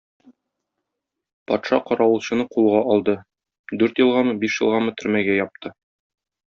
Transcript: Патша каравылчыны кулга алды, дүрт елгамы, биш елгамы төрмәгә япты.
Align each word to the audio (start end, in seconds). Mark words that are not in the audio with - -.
Патша 1.51 1.79
каравылчыны 1.91 2.47
кулга 2.57 2.81
алды, 2.95 3.17
дүрт 3.79 4.05
елгамы, 4.07 4.37
биш 4.45 4.61
елгамы 4.67 4.99
төрмәгә 5.03 5.41
япты. 5.47 5.79